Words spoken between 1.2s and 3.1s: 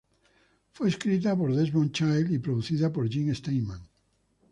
por Desmond Child y producida por